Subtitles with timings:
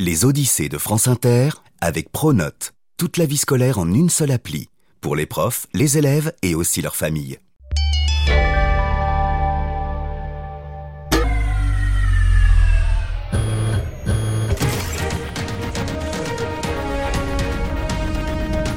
[0.00, 1.48] Les Odyssées de France Inter
[1.80, 2.72] avec Pronote.
[2.98, 4.68] Toute la vie scolaire en une seule appli.
[5.00, 7.40] Pour les profs, les élèves et aussi leurs familles.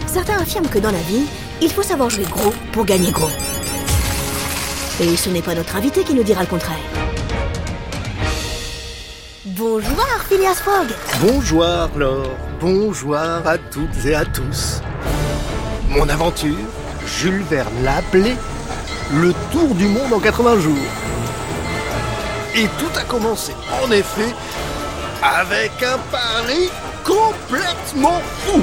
[0.08, 1.28] Certains affirment que dans la vie,
[1.62, 3.30] il faut savoir jouer gros pour gagner gros.
[5.00, 7.11] Et ce n'est pas notre invité qui nous dira le contraire.
[9.44, 10.90] Bonjour Phileas Fogg
[11.20, 11.66] Bonjour
[11.98, 12.30] Laure,
[12.60, 14.82] bonjour à toutes et à tous.
[15.90, 16.56] Mon aventure,
[17.08, 20.76] Jules Verne l'a le tour du monde en 80 jours.
[22.56, 24.32] Et tout a commencé, en effet,
[25.24, 26.70] avec un pari
[27.04, 28.62] complètement fou.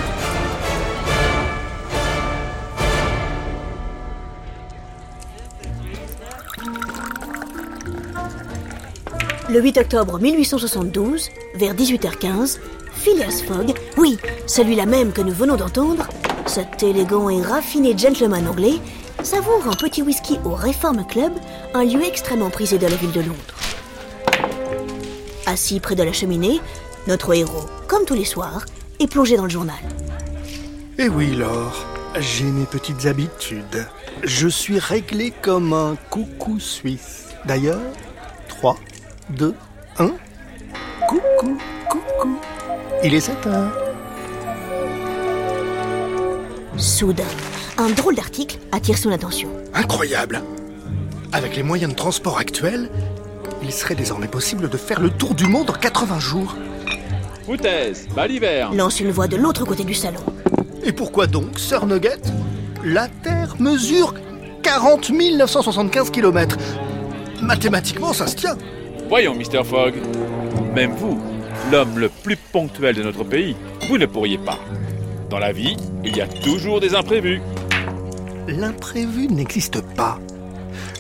[9.51, 12.59] Le 8 octobre 1872, vers 18h15,
[12.93, 16.07] Phileas Fogg, oui, celui-là même que nous venons d'entendre,
[16.45, 18.75] cet élégant et raffiné gentleman anglais,
[19.23, 21.33] savoure un petit whisky au Reform Club,
[21.73, 23.55] un lieu extrêmement prisé de la ville de Londres.
[25.47, 26.61] Assis près de la cheminée,
[27.07, 28.67] notre héros, comme tous les soirs,
[29.01, 29.79] est plongé dans le journal.
[30.99, 31.87] Eh oui Laure,
[32.19, 33.87] j'ai mes petites habitudes.
[34.25, 37.29] Je suis réglé comme un coucou suisse.
[37.47, 37.81] D'ailleurs,
[38.49, 38.77] 3,
[39.31, 39.55] 2,
[39.99, 40.11] 1.
[41.07, 41.59] Coucou,
[41.91, 42.39] coucou.
[43.05, 43.73] Il est 7 heures.
[46.79, 47.25] Soudain,
[47.77, 49.51] un drôle d'article attire son attention.
[49.75, 50.43] Incroyable
[51.33, 52.89] Avec les moyens de transport actuels,
[53.63, 56.57] il serait désormais possible de faire le tour du monde en 80 jours.
[57.45, 58.73] Foutaise, l'hiver.
[58.73, 60.21] Lance une voix de l'autre côté du salon.
[60.85, 62.21] Et pourquoi donc, Sir Nugget
[62.85, 64.15] La Terre mesure
[64.63, 66.57] 40 975 km.
[67.43, 68.57] Mathématiquement, ça se tient.
[69.09, 69.65] Voyons, Mr.
[69.65, 69.95] Fogg.
[70.75, 71.19] Même vous,
[71.73, 73.57] l'homme le plus ponctuel de notre pays,
[73.89, 74.59] vous ne pourriez pas.
[75.31, 77.41] Dans la vie, il y a toujours des imprévus.
[78.49, 80.19] L'imprévu n'existe pas.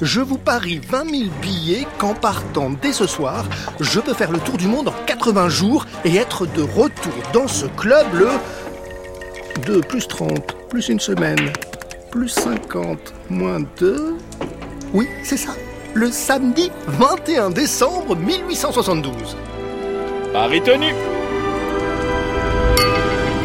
[0.00, 3.44] Je vous parie 20 000 billets qu'en partant dès ce soir,
[3.78, 7.48] je peux faire le tour du monde en 80 jours et être de retour dans
[7.48, 8.28] ce club le
[9.66, 11.52] 2 plus 30 plus une semaine
[12.10, 12.98] plus 50
[13.28, 14.16] moins 2.
[14.94, 15.52] Oui, c'est ça.
[15.98, 19.36] Le samedi 21 décembre 1872.
[20.32, 20.94] Paris tenu.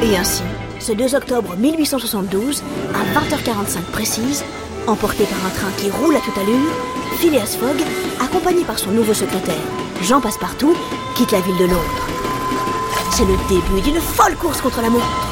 [0.03, 0.43] Et ainsi,
[0.79, 2.61] ce 2 octobre 1872,
[2.93, 4.43] à 20h45 précise,
[4.85, 6.69] emporté par un train qui roule à toute allure,
[7.17, 7.81] Phileas Fogg,
[8.23, 9.55] accompagné par son nouveau secrétaire,
[10.03, 10.75] Jean Passepartout,
[11.15, 12.07] quitte la ville de Londres.
[13.13, 15.27] C'est le début d'une folle course contre la montre.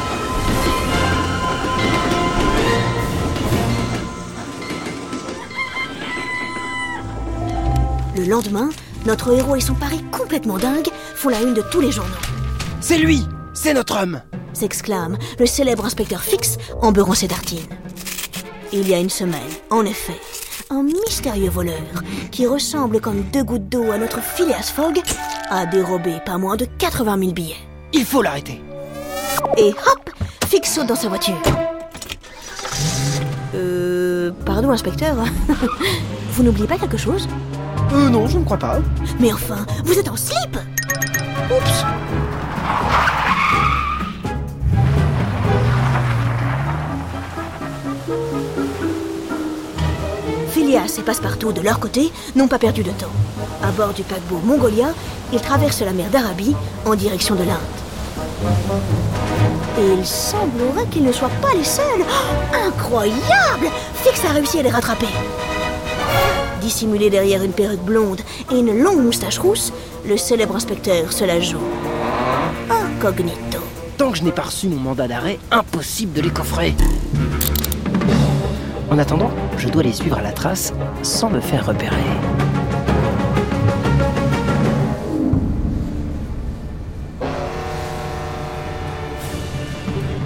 [8.15, 8.69] Le lendemain,
[9.05, 12.11] notre héros et son pari complètement dingue font la une de tous les journaux.
[12.81, 14.21] C'est lui C'est notre homme
[14.53, 17.67] s'exclame le célèbre inspecteur Fix en beurrant ses tartines.
[18.73, 19.39] Il y a une semaine,
[19.69, 20.19] en effet,
[20.69, 25.01] un mystérieux voleur qui ressemble comme deux gouttes d'eau à notre Phileas Fogg
[25.49, 27.55] a dérobé pas moins de 80 000 billets.
[27.93, 28.61] Il faut l'arrêter
[29.57, 30.09] Et hop
[30.47, 31.41] Fix saute dans sa voiture.
[33.55, 34.31] Euh.
[34.45, 35.15] Pardon, inspecteur.
[36.33, 37.27] Vous n'oubliez pas quelque chose?
[37.93, 38.79] Euh non, je ne crois pas.
[39.19, 40.57] Mais enfin, vous êtes en slip
[41.49, 41.85] Oups
[50.51, 53.11] Phileas et Passepartout, de leur côté, n'ont pas perdu de temps.
[53.63, 54.87] À bord du paquebot Mongolia,
[55.33, 57.57] ils traversent la mer d'Arabie en direction de l'Inde.
[59.79, 61.83] Et il semblerait qu'ils ne soient pas les seuls.
[62.01, 65.07] Oh, incroyable Fix a réussi à les rattraper.
[66.61, 69.73] Dissimulé derrière une perruque blonde et une longue moustache rousse,
[70.07, 71.57] le célèbre inspecteur se la joue.
[72.69, 73.57] Incognito.
[73.97, 76.75] Tant que je n'ai pas reçu mon mandat d'arrêt, impossible de les coffrer.
[78.91, 81.95] En attendant, je dois les suivre à la trace sans me faire repérer.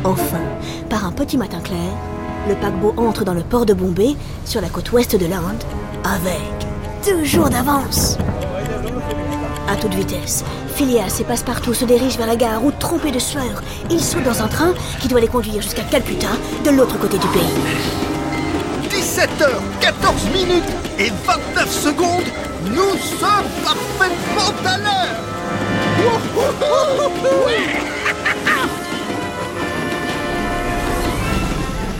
[0.03, 0.41] Enfin,
[0.89, 1.91] par un petit matin clair,
[2.47, 4.15] le paquebot entre dans le port de Bombay,
[4.45, 5.63] sur la côte ouest de l'Inde,
[6.03, 6.41] avec
[7.05, 8.17] deux jours d'avance.
[9.67, 10.43] À toute vitesse,
[10.75, 14.43] Phileas et Passepartout se dirigent vers la gare où, trompés de sueur, ils sautent dans
[14.43, 16.29] un train qui doit les conduire jusqu'à Calcutta,
[16.63, 17.41] de l'autre côté du pays.
[18.89, 20.63] 17h14 minutes
[20.99, 22.25] et 29 secondes,
[22.65, 25.25] nous sommes parfaitement à l'heure.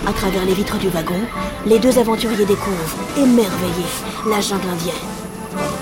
[0.08, 1.20] À travers les vitres du wagon,
[1.66, 3.94] les deux aventuriers découvrent, émerveillés,
[4.30, 4.96] la jungle indienne.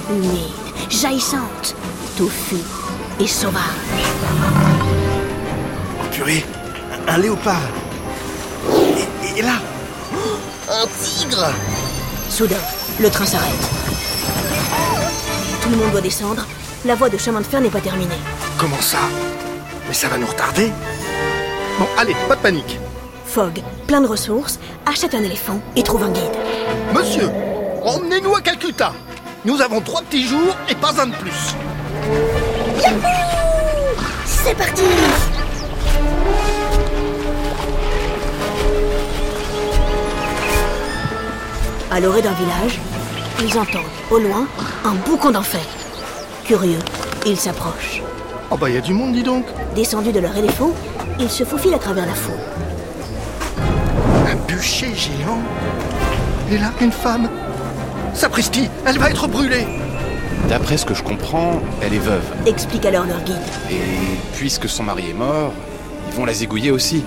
[0.09, 0.51] Humide,
[0.89, 1.75] jaillissante,
[2.17, 2.63] touffue
[3.19, 3.61] et sauvage.
[6.11, 6.45] purée,
[7.07, 7.61] un léopard.
[8.97, 9.55] Et, et là,
[10.69, 11.51] un tigre
[12.29, 12.55] Soudain,
[12.99, 13.69] le train s'arrête.
[15.61, 16.45] Tout le monde doit descendre.
[16.85, 18.19] La voie de chemin de fer n'est pas terminée.
[18.57, 18.97] Comment ça?
[19.87, 20.71] Mais ça va nous retarder?
[21.79, 22.79] Bon, allez, pas de panique.
[23.33, 26.37] Fogg, plein de ressources, achète un éléphant et trouve un guide.
[26.93, 27.31] Monsieur,
[27.81, 28.93] emmenez-nous à Calcutta.
[29.43, 31.55] Nous avons trois petits jours et pas un de plus.
[34.23, 34.83] C'est parti
[41.89, 42.79] À l'orée d'un village,
[43.41, 43.81] ils entendent,
[44.11, 44.45] au loin,
[44.85, 45.65] un boucan d'enfer.
[46.45, 46.77] Curieux,
[47.25, 48.03] ils s'approchent.
[48.51, 49.45] Oh bah y a du monde, dis donc.
[49.73, 50.69] Descendus de leur éléphant,
[51.19, 52.37] ils se faufilent à travers la foule.
[54.53, 55.39] Bûcher géant.
[56.51, 57.27] Et là, une femme.
[58.13, 59.65] Sapristi, elle va être brûlée.
[60.47, 62.21] D'après ce que je comprends, elle est veuve.
[62.45, 63.35] Explique alors leur guide.
[63.71, 63.75] Et
[64.35, 65.53] puisque son mari est mort,
[66.07, 67.03] ils vont la zigouiller aussi.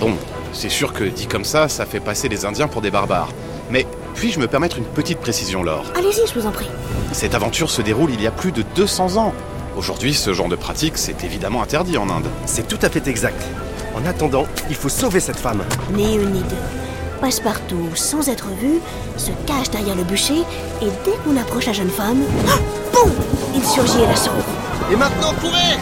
[0.00, 0.14] Bon,
[0.54, 3.28] c'est sûr que dit comme ça, ça fait passer les Indiens pour des barbares.
[3.70, 5.92] Mais puis-je me permettre une petite précision, Laure?
[5.94, 6.70] Allez-y, je vous en prie.
[7.12, 9.34] Cette aventure se déroule il y a plus de 200 ans.
[9.76, 12.28] Aujourd'hui, ce genre de pratique, c'est évidemment interdit en Inde.
[12.46, 13.44] C'est tout à fait exact.
[13.94, 15.62] En attendant, il faut sauver cette femme.
[15.92, 16.56] Ni une ni deux.
[17.20, 18.80] Passepartout, sans être vu,
[19.16, 20.42] se cache derrière le bûcher
[20.80, 22.58] et dès qu'on approche la jeune femme, ah,
[22.94, 23.10] boum
[23.54, 24.42] Il surgit et la sauve.
[24.90, 25.76] Et maintenant, courez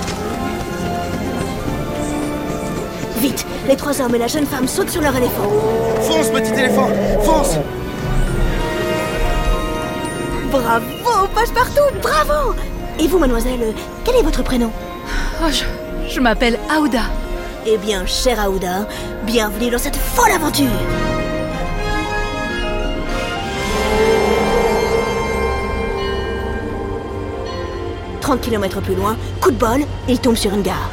[3.20, 5.48] Vite, les trois hommes et la jeune femme sautent sur leur éléphant.
[6.02, 6.88] Fonce, petit éléphant
[7.22, 7.56] Fonce
[10.50, 12.54] Bravo, Passepartout, bravo
[12.98, 14.70] Et vous, mademoiselle, quel est votre prénom?
[15.42, 15.64] Oh, je,
[16.12, 17.02] je m'appelle Aouda.
[17.70, 18.88] Eh bien, chère Aouda,
[19.24, 20.70] bienvenue dans cette folle aventure
[28.22, 30.88] 30 km plus loin, coup de bol, il tombe sur une gare.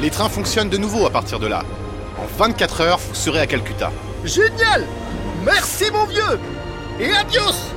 [0.00, 1.64] Les trains fonctionnent de nouveau à partir de là.
[2.16, 3.92] En 24 heures, vous serez à Calcutta.
[4.24, 4.86] Génial
[5.44, 6.40] Merci, mon vieux
[6.98, 7.74] Et adios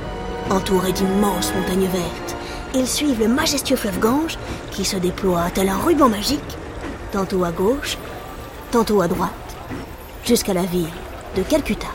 [0.48, 2.36] Entourés d'immenses montagnes vertes,
[2.74, 4.38] ils suivent le majestueux fleuve Gange
[4.70, 6.40] qui se déploie tel un ruban magique,
[7.12, 7.98] tantôt à gauche,
[8.70, 9.30] tantôt à droite,
[10.24, 10.88] jusqu'à la ville
[11.36, 11.88] de Calcutta.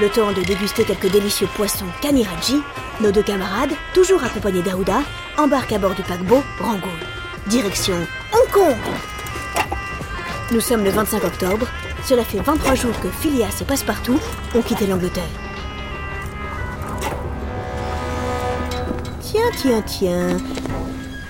[0.00, 2.60] Le temps de déguster quelques délicieux poissons kaniraji,
[3.00, 5.02] nos deux camarades, toujours accompagnés d'Aouda,
[5.38, 6.90] embarquent à bord du paquebot Rangoon.
[7.46, 7.96] Direction
[8.32, 8.76] Hong Kong
[10.50, 11.66] Nous sommes le 25 octobre.
[12.04, 14.18] Cela fait 23 jours que Phileas et Passepartout
[14.54, 15.22] ont quitté l'Angleterre.
[19.20, 20.36] Tiens, tiens, tiens.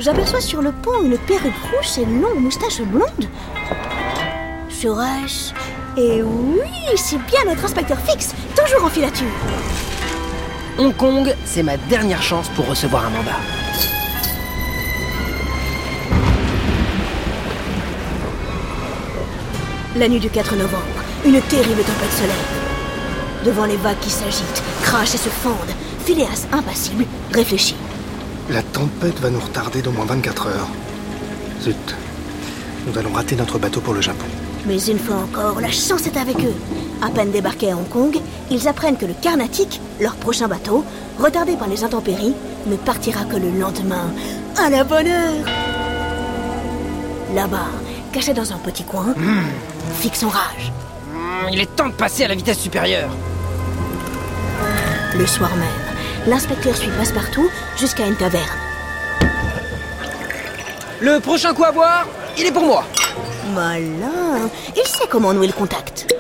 [0.03, 3.29] J'aperçois sur le pont une perruque rouge et une longue moustache blonde.
[4.69, 5.53] Serait-ce
[5.97, 9.29] Et oui, c'est bien notre inspecteur fixe, toujours en filature.
[10.77, 13.39] Hong Kong, c'est ma dernière chance pour recevoir un mandat.
[19.95, 20.83] La nuit du 4 novembre,
[21.25, 23.45] une terrible tempête lève.
[23.45, 25.55] Devant les vagues qui s'agitent, crachent et se fendent,
[26.05, 27.77] Phileas, impassible, réfléchit.
[28.51, 30.69] La tempête va nous retarder d'au moins 24 heures.
[31.63, 31.95] Zut.
[32.87, 34.25] Nous allons rater notre bateau pour le Japon.
[34.67, 36.55] Mais une fois encore, la chance est avec eux.
[37.03, 38.17] À peine débarqués à Hong Kong,
[38.51, 40.85] ils apprennent que le Carnatic, leur prochain bateau,
[41.19, 42.35] retardé par les intempéries,
[42.67, 44.13] ne partira que le lendemain.
[44.65, 45.45] À la bonne heure
[47.35, 47.67] Là-bas,
[48.13, 49.15] caché dans un petit coin,
[50.01, 50.73] fixe en rage.
[51.13, 53.11] Hmm, Il est temps de passer à la vitesse supérieure.
[55.19, 55.82] Le soir même,
[56.27, 58.45] l'inspecteur suit Passepartout jusqu'à une taverne.
[61.01, 62.07] Le prochain coup à boire,
[62.39, 62.85] il est pour moi.
[63.55, 66.15] Malin Il sait comment nouer le contact.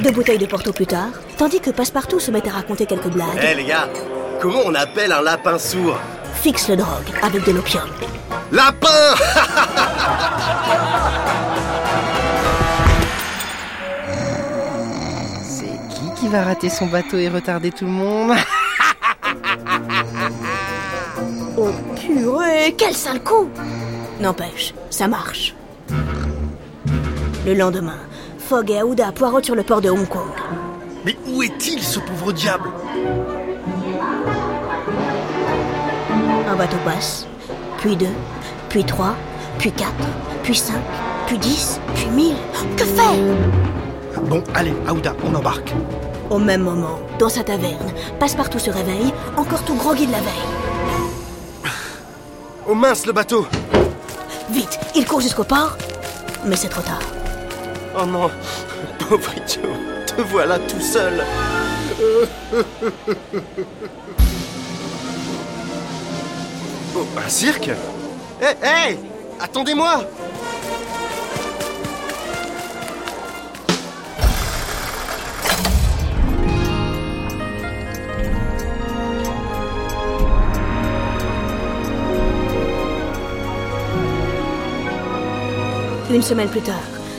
[0.00, 3.40] Deux bouteilles de Porto plus tard, tandis que Passepartout se met à raconter quelques blagues,
[3.42, 3.88] Eh les gars,
[4.40, 5.98] comment on appelle un lapin sourd
[6.42, 7.88] fixe le drogue avec de l'opium.
[8.52, 8.86] Lapin
[16.26, 18.32] qui va rater son bateau et retarder tout le monde
[21.56, 23.48] Oh purée, quel sale coup
[24.20, 25.54] N'empêche, ça marche.
[27.46, 28.00] Le lendemain,
[28.38, 30.26] Fogg et Aouda poirotent sur le port de Hong Kong.
[31.04, 32.70] Mais où est-il, ce pauvre diable?
[36.48, 37.26] Un bateau passe,
[37.78, 38.06] puis deux,
[38.68, 39.14] puis trois,
[39.58, 39.94] puis quatre,
[40.42, 40.82] puis cinq,
[41.26, 42.36] puis dix, puis mille.
[42.76, 43.14] Que faire?
[44.28, 45.72] Bon, allez, Aouda, on embarque.
[46.30, 50.32] Au même moment, dans sa taverne, Passepartout se réveille, encore tout groggy de la veille.
[52.68, 53.46] Oh mince, le bateau
[54.50, 55.76] Vite, il court jusqu'au port,
[56.44, 56.98] mais c'est trop tard.
[57.98, 58.28] Oh non
[59.08, 59.70] Pauvre idiot
[60.06, 61.24] Te voilà tout seul
[67.16, 67.70] Un cirque?
[68.40, 68.98] Hé, hé
[69.40, 70.02] Attendez-moi
[86.10, 86.74] Une semaine plus tard,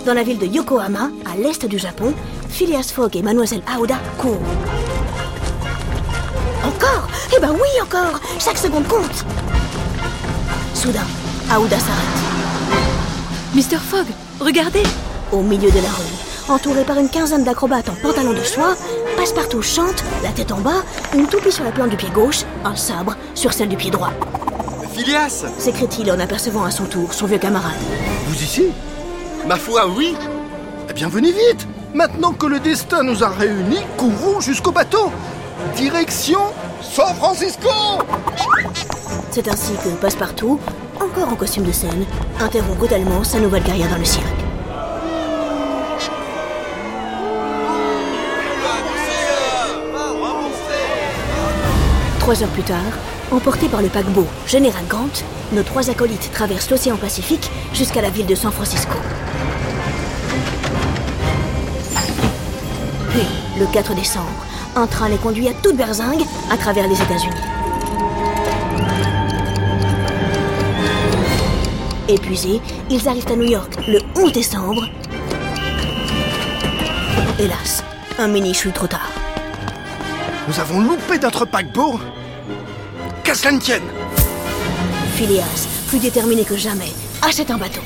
[0.06, 2.14] dans la ville de Yokohama, à l'est du Japon,
[2.50, 4.40] Phileas Fogg et Mademoiselle Aouda courent.
[6.64, 7.08] Encore?
[7.36, 9.26] Eh ben oui, encore Chaque seconde compte
[10.74, 11.06] Soudain,
[11.52, 13.54] Aouda s'arrête.
[13.54, 13.78] Mr.
[13.78, 14.06] Fogg,
[14.40, 14.84] regardez
[15.34, 18.76] Au milieu de la rue, entouré par une quinzaine d'acrobates en pantalon de soie,
[19.18, 22.76] Passepartout chante, la tête en bas, une toupie sur la plante du pied gauche, un
[22.76, 24.12] sabre sur celle du pied droit.
[24.98, 27.78] Phileas S'écrie-t-il en apercevant à son tour son vieux camarade.
[28.26, 28.66] Vous ici
[29.48, 30.16] Ma foi, oui
[30.90, 35.12] Eh bien, venez vite Maintenant que le destin nous a réunis, courons jusqu'au bateau
[35.76, 36.40] Direction
[36.82, 37.70] San Francisco
[39.30, 40.60] C'est ainsi que Passepartout,
[41.00, 42.06] encore en costume de scène,
[42.40, 44.47] interrompt brutalement sa nouvelle carrière dans le cirque.
[52.28, 52.84] Trois heures plus tard,
[53.32, 58.26] emportés par le paquebot Général Grant, nos trois acolytes traversent l'océan Pacifique jusqu'à la ville
[58.26, 58.98] de San Francisco.
[63.12, 63.22] Puis,
[63.58, 64.28] le 4 décembre,
[64.76, 67.34] un train les conduit à toute berzingue à travers les États-Unis.
[72.10, 74.86] Épuisés, ils arrivent à New York le 11 décembre.
[77.40, 77.86] Hélas,
[78.20, 79.14] un mini chute trop tard.
[80.48, 82.00] Nous avons loupé notre paquebot
[85.16, 87.82] Phileas, plus déterminé que jamais, achète un bateau.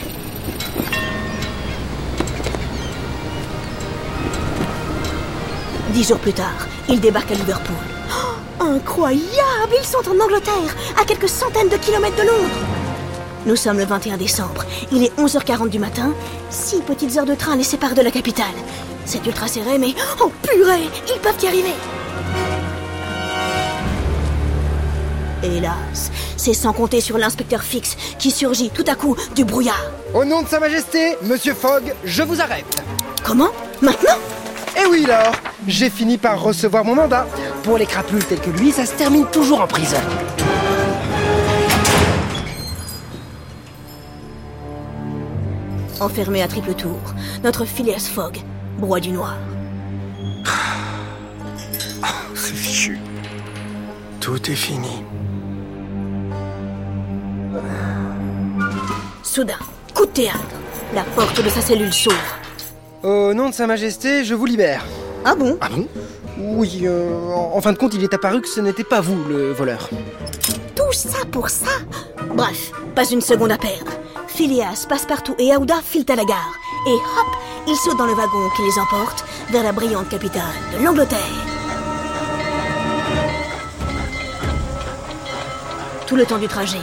[5.93, 7.75] Dix jours plus tard, il débarque à Liverpool.
[8.11, 12.59] Oh, incroyable Ils sont en Angleterre, à quelques centaines de kilomètres de Londres.
[13.47, 14.63] Nous sommes le 21 décembre.
[14.91, 16.13] Il est 11h40 du matin.
[16.51, 18.45] Six petites heures de train les séparent de la capitale.
[19.05, 21.73] C'est ultra serré, mais oh purée Ils peuvent y arriver
[25.43, 29.83] Hélas, c'est sans compter sur l'inspecteur Fix qui surgit tout à coup du brouillard.
[30.13, 32.83] Au nom de Sa Majesté, Monsieur Fogg, je vous arrête.
[33.23, 33.49] Comment?
[33.81, 34.17] Maintenant?
[34.77, 35.33] Eh oui, alors,
[35.67, 37.25] j'ai fini par recevoir mon mandat.
[37.63, 39.97] Pour les crapules tels que lui, ça se termine toujours en prison.
[45.99, 46.99] Enfermé à triple tour,
[47.43, 48.37] notre Phileas Fogg
[48.77, 49.37] broie du noir.
[52.33, 52.99] C'est fichu.
[54.19, 55.03] Tout est fini.
[59.23, 59.57] Soudain,
[59.93, 60.39] coup de théâtre.
[60.93, 62.15] La porte de sa cellule s'ouvre.
[63.03, 64.85] Au nom de Sa Majesté, je vous libère.
[65.25, 65.57] Ah bon?
[65.61, 65.87] Ah bon?
[66.37, 69.23] Oui, euh, en, en fin de compte, il est apparu que ce n'était pas vous,
[69.29, 69.89] le voleur.
[70.75, 71.71] Tout ça pour ça?
[72.33, 73.91] Bref, pas une seconde à perdre.
[74.27, 76.53] Phileas, Passepartout et Aouda filent à la gare.
[76.87, 77.27] Et hop,
[77.67, 80.41] ils sautent dans le wagon qui les emporte vers la brillante capitale
[80.77, 81.19] de l'Angleterre.
[86.07, 86.79] Tout le temps du trajet,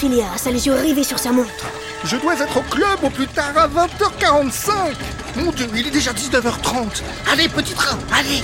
[0.00, 1.66] Phileas a les yeux rivés sur sa montre.
[2.04, 4.94] Je dois être au club au plus tard à 20h45
[5.36, 8.42] Mon Dieu, il est déjà 19h30 Allez, petit train, allez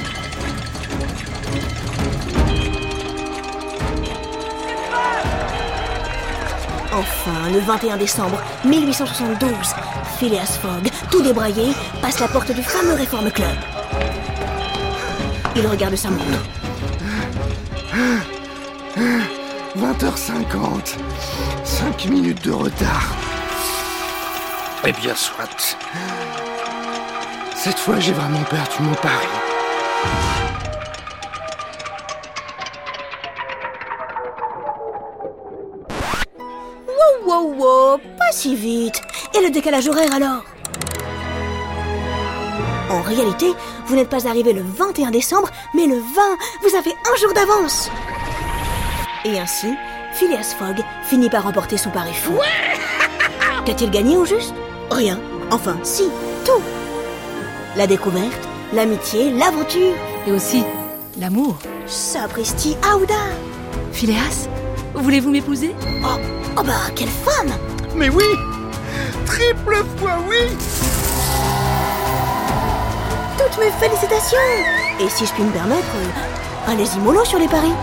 [6.92, 9.50] Enfin, le 21 décembre 1872,
[10.18, 11.72] Phileas Fogg, tout débraillé,
[12.02, 13.56] passe la porte du fameux Reform Club.
[15.56, 16.42] Il regarde sa montre.
[19.76, 20.96] 20h50
[21.64, 23.14] 5 minutes de retard.
[24.86, 25.76] Eh bien, soit.
[27.54, 29.26] Cette fois, j'ai vraiment perdu mon pari.
[36.88, 39.02] Wow, wow, wow, pas si vite.
[39.34, 40.44] Et le décalage horaire alors?
[42.88, 43.52] En réalité,
[43.86, 46.00] vous n'êtes pas arrivé le 21 décembre, mais le 20.
[46.62, 47.90] Vous avez un jour d'avance.
[49.26, 49.74] Et ainsi,
[50.12, 52.38] Phileas Fogg finit par remporter son pari fou.
[53.64, 54.54] Qu'a-t-il gagné au juste?
[54.88, 55.18] Rien.
[55.50, 56.04] Enfin, si,
[56.44, 56.62] tout.
[57.74, 59.94] La découverte, l'amitié, l'aventure.
[60.28, 60.62] Et aussi,
[61.18, 61.56] l'amour.
[61.86, 63.14] Sapristi Aouda
[63.90, 64.48] Phileas,
[64.94, 65.74] voulez-vous m'épouser?
[66.04, 66.18] Oh,
[66.56, 67.52] oh bah, quelle femme
[67.96, 68.24] Mais oui
[69.26, 70.56] Triple fois oui
[73.38, 74.38] Toutes mes félicitations
[75.00, 77.74] Et si je puis me permettre, euh, allez-y mollo sur les paris.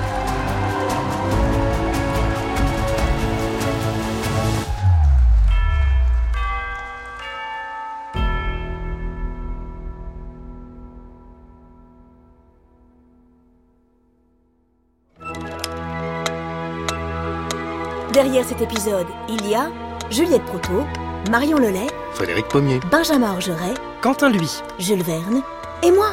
[18.14, 19.72] Derrière cet épisode, il y a
[20.12, 20.84] Juliette Proto,
[21.32, 22.80] Marion Lelay, Frédéric Pommier.
[22.92, 24.62] Benjamin Orgeret, Quentin lui.
[24.78, 25.42] Jules Verne
[25.82, 26.12] et moi,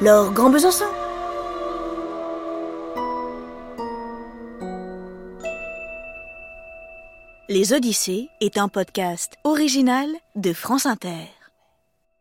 [0.00, 0.84] Laure Grand Besançon.
[7.48, 11.26] Les Odyssées est un podcast original de France Inter.